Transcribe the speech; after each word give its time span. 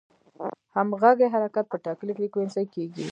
همغږي 0.75 1.27
حرکت 1.33 1.65
په 1.69 1.77
ټاکلې 1.85 2.13
فریکونسي 2.17 2.63
کېږي. 2.73 3.05